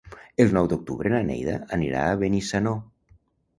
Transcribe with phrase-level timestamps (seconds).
[0.45, 2.75] El nou d'octubre na Neida anirà a Benissanó.